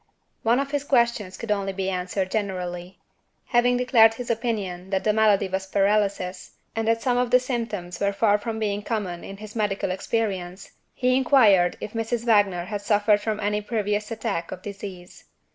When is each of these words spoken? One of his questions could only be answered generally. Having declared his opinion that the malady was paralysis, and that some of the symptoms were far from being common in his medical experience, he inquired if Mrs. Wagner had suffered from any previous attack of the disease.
One 0.41 0.59
of 0.59 0.71
his 0.71 0.83
questions 0.83 1.37
could 1.37 1.51
only 1.51 1.73
be 1.73 1.87
answered 1.91 2.31
generally. 2.31 2.97
Having 3.49 3.77
declared 3.77 4.15
his 4.15 4.31
opinion 4.31 4.89
that 4.89 5.03
the 5.03 5.13
malady 5.13 5.47
was 5.47 5.67
paralysis, 5.67 6.53
and 6.75 6.87
that 6.87 7.03
some 7.03 7.19
of 7.19 7.29
the 7.29 7.39
symptoms 7.39 7.99
were 7.99 8.11
far 8.11 8.39
from 8.39 8.57
being 8.57 8.81
common 8.81 9.23
in 9.23 9.37
his 9.37 9.55
medical 9.55 9.91
experience, 9.91 10.71
he 10.95 11.15
inquired 11.15 11.77
if 11.79 11.93
Mrs. 11.93 12.25
Wagner 12.25 12.65
had 12.65 12.81
suffered 12.81 13.21
from 13.21 13.39
any 13.39 13.61
previous 13.61 14.09
attack 14.09 14.51
of 14.51 14.63
the 14.63 14.71
disease. 14.73 15.25